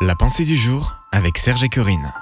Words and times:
La 0.00 0.14
pensée 0.14 0.44
du 0.44 0.54
jour 0.54 0.94
avec 1.10 1.38
Serge 1.38 1.64
et 1.64 1.68
Corinne. 1.68 2.12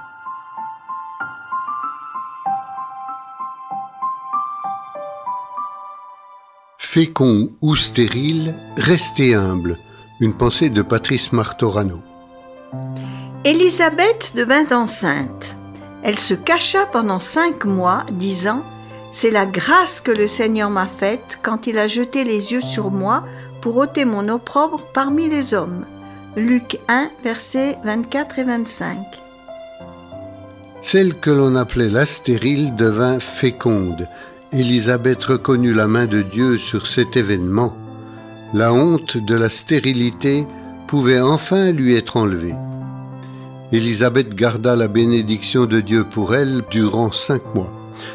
Fécond 6.79 7.51
ou 7.61 7.75
stérile, 7.75 8.55
restez 8.77 9.35
humble. 9.35 9.77
Une 10.19 10.33
pensée 10.33 10.71
de 10.71 10.81
Patrice 10.81 11.31
Martorano. 11.31 12.01
Élisabeth 13.43 14.33
devint 14.35 14.71
enceinte. 14.71 15.55
Elle 16.01 16.17
se 16.17 16.33
cacha 16.33 16.87
pendant 16.87 17.19
cinq 17.19 17.65
mois, 17.65 18.07
disant 18.11 18.63
C'est 19.11 19.29
la 19.29 19.45
grâce 19.45 20.01
que 20.01 20.09
le 20.09 20.27
Seigneur 20.27 20.71
m'a 20.71 20.87
faite 20.87 21.37
quand 21.43 21.67
il 21.67 21.77
a 21.77 21.85
jeté 21.85 22.23
les 22.23 22.53
yeux 22.53 22.61
sur 22.61 22.89
moi 22.89 23.23
pour 23.61 23.77
ôter 23.77 24.03
mon 24.03 24.29
opprobre 24.29 24.81
parmi 24.93 25.29
les 25.29 25.53
hommes. 25.53 25.85
Luc 26.37 26.77
1, 26.87 27.09
versets 27.23 27.79
24 27.83 28.37
et 28.37 28.43
25. 28.43 28.99
Celle 30.83 31.15
que 31.15 31.31
l'on 31.31 31.55
appelait 31.55 31.89
la 31.89 32.05
stérile 32.05 32.75
devint 32.75 33.19
féconde. 33.19 34.07
Élisabeth 34.51 35.23
reconnut 35.23 35.73
la 35.73 35.87
main 35.87 36.05
de 36.05 36.21
Dieu 36.21 36.59
sur 36.59 36.85
cet 36.85 37.17
événement. 37.17 37.75
La 38.53 38.71
honte 38.71 39.17
de 39.17 39.33
la 39.33 39.49
stérilité 39.49 40.45
pouvait 40.87 41.19
enfin 41.19 41.71
lui 41.71 41.95
être 41.95 42.17
enlevée. 42.17 42.55
Élisabeth 43.71 44.35
garda 44.35 44.75
la 44.75 44.87
bénédiction 44.87 45.65
de 45.65 45.79
Dieu 45.79 46.03
pour 46.03 46.35
elle 46.35 46.61
durant 46.69 47.11
cinq 47.11 47.41
mois, 47.55 47.73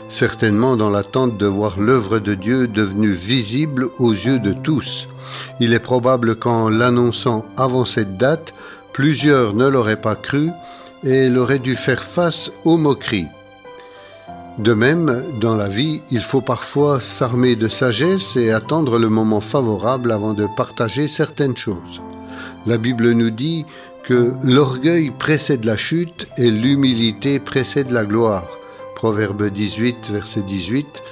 certainement 0.08 0.76
dans 0.76 0.90
l'attente 0.90 1.36
de 1.36 1.46
voir 1.46 1.78
l'œuvre 1.78 2.18
de 2.18 2.34
Dieu 2.34 2.68
devenue 2.68 3.12
visible 3.12 3.88
aux 3.98 4.12
yeux 4.12 4.38
de 4.38 4.52
tous. 4.52 5.08
Il 5.60 5.72
est 5.72 5.78
probable 5.78 6.36
qu'en 6.36 6.68
l'annonçant 6.68 7.44
avant 7.56 7.84
cette 7.84 8.16
date, 8.16 8.54
plusieurs 8.92 9.54
ne 9.54 9.66
l'auraient 9.66 10.00
pas 10.00 10.16
cru 10.16 10.50
et 11.04 11.26
elle 11.26 11.38
aurait 11.38 11.58
dû 11.58 11.76
faire 11.76 12.02
face 12.02 12.52
aux 12.64 12.76
moqueries. 12.76 13.28
De 14.58 14.74
même, 14.74 15.24
dans 15.40 15.54
la 15.54 15.68
vie, 15.68 16.02
il 16.10 16.20
faut 16.20 16.42
parfois 16.42 17.00
s'armer 17.00 17.56
de 17.56 17.68
sagesse 17.68 18.36
et 18.36 18.52
attendre 18.52 18.98
le 18.98 19.08
moment 19.08 19.40
favorable 19.40 20.12
avant 20.12 20.34
de 20.34 20.46
partager 20.56 21.08
certaines 21.08 21.56
choses. 21.56 22.02
La 22.66 22.76
Bible 22.76 23.12
nous 23.12 23.30
dit 23.30 23.64
que 24.04 24.34
l'orgueil 24.44 25.10
précède 25.10 25.64
la 25.64 25.76
chute 25.76 26.28
et 26.36 26.50
l'humilité 26.50 27.38
précède 27.40 27.90
la 27.90 28.04
gloire. 28.04 28.46
Proverbe 28.94 29.48
18, 29.48 30.10
verset 30.10 30.42
18 30.42 31.02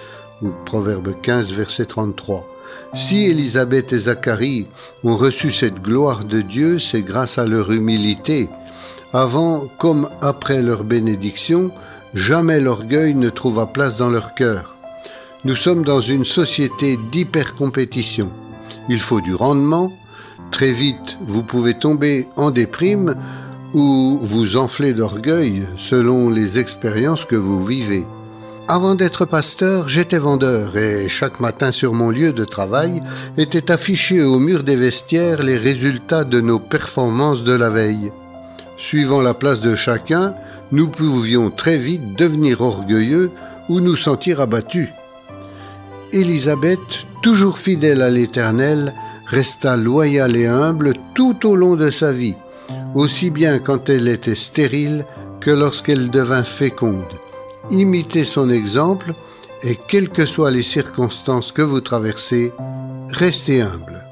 ou 0.43 0.51
Proverbe 0.65 1.15
15, 1.21 1.53
verset 1.53 1.87
33. 1.87 2.47
Si 2.95 3.25
Élisabeth 3.25 3.93
et 3.93 3.99
Zacharie 3.99 4.67
ont 5.05 5.17
reçu 5.17 5.53
cette 5.53 5.81
gloire 5.81 6.25
de 6.25 6.41
Dieu, 6.41 6.79
c'est 6.79 7.03
grâce 7.03 7.39
à 7.39 7.47
leur 7.47 7.71
humilité. 7.71 8.49
Avant 9.13 9.67
comme 9.79 10.09
après 10.21 10.63
leur 10.63 10.85
bénédiction, 10.85 11.71
jamais 12.15 12.61
l'orgueil 12.61 13.15
ne 13.15 13.29
trouva 13.29 13.67
place 13.67 13.97
dans 13.97 14.09
leur 14.09 14.35
cœur. 14.35 14.77
Nous 15.45 15.57
sommes 15.57 15.85
dans 15.85 16.01
une 16.01 16.25
société 16.25 16.99
d'hypercompétition. 17.11 18.31
Il 18.89 19.01
faut 19.01 19.21
du 19.21 19.35
rendement. 19.35 19.93
Très 20.51 20.73
vite, 20.73 21.19
vous 21.27 21.43
pouvez 21.43 21.75
tomber 21.75 22.29
en 22.37 22.51
déprime 22.51 23.15
ou 23.75 24.19
vous 24.23 24.57
enfler 24.57 24.93
d'orgueil 24.93 25.67
selon 25.77 26.31
les 26.31 26.59
expériences 26.59 27.25
que 27.25 27.37
vous 27.37 27.65
vivez. 27.65 28.07
Avant 28.69 28.95
d'être 28.95 29.25
pasteur, 29.25 29.89
j'étais 29.89 30.19
vendeur 30.19 30.77
et 30.77 31.09
chaque 31.09 31.41
matin 31.41 31.73
sur 31.73 31.93
mon 31.93 32.11
lieu 32.11 32.33
de 32.33 32.45
travail 32.45 33.03
étaient 33.37 33.71
affichés 33.71 34.23
au 34.23 34.39
mur 34.39 34.63
des 34.63 34.77
vestiaires 34.77 35.43
les 35.43 35.57
résultats 35.57 36.25
de 36.25 36.41
nos 36.41 36.61
performances 36.61 37.43
de 37.43 37.53
la 37.53 37.69
veille. 37.69 38.13
Suivant 38.77 39.23
la 39.23 39.35
place 39.35 39.61
de 39.61 39.75
chacun, 39.75 40.35
nous 40.73 40.89
pouvions 40.89 41.51
très 41.51 41.79
vite 41.79 42.17
devenir 42.17 42.61
orgueilleux 42.61 43.33
ou 43.69 43.81
nous 43.81 43.97
sentir 43.97 44.41
abattus. 44.41 44.89
Élisabeth, 46.13 47.07
toujours 47.23 47.59
fidèle 47.59 48.03
à 48.03 48.11
l'Éternel, 48.11 48.95
resta 49.27 49.77
loyale 49.77 50.37
et 50.37 50.47
humble 50.47 50.95
tout 51.15 51.47
au 51.47 51.57
long 51.57 51.77
de 51.77 51.91
sa 51.91 52.13
vie, 52.13 52.37
aussi 52.95 53.31
bien 53.31 53.59
quand 53.59 53.89
elle 53.89 54.09
était 54.09 54.35
stérile 54.35 55.05
que 55.41 55.51
lorsqu'elle 55.51 56.11
devint 56.11 56.45
féconde 56.45 57.21
imitez 57.71 58.25
son 58.25 58.51
exemple 58.51 59.15
et 59.63 59.77
quelles 59.77 60.09
que 60.09 60.27
soient 60.27 60.51
les 60.51 60.63
circonstances 60.63 61.53
que 61.53 61.63
vous 61.63 61.81
traversez, 61.81 62.53
restez 63.11 63.61
humble. 63.61 64.05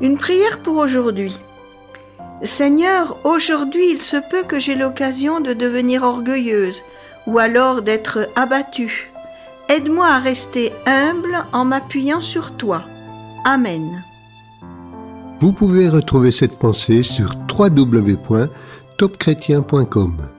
Une 0.00 0.18
prière 0.18 0.58
pour 0.60 0.76
aujourd'hui. 0.76 1.38
Seigneur, 2.42 3.18
aujourd'hui 3.24 3.92
il 3.92 4.02
se 4.02 4.16
peut 4.16 4.42
que 4.42 4.60
j'ai 4.60 4.74
l'occasion 4.74 5.40
de 5.40 5.52
devenir 5.52 6.02
orgueilleuse 6.02 6.84
ou 7.26 7.38
alors 7.38 7.82
d'être 7.82 8.28
abattue. 8.36 9.10
Aide-moi 9.68 10.06
à 10.06 10.18
rester 10.18 10.72
humble 10.84 11.44
en 11.52 11.64
m'appuyant 11.64 12.20
sur 12.20 12.52
toi. 12.56 12.82
Amen. 13.44 14.04
Vous 15.40 15.52
pouvez 15.52 15.88
retrouver 15.88 16.32
cette 16.32 16.58
pensée 16.58 17.02
sur 17.02 17.34
www.topchrétien.com. 17.58 20.35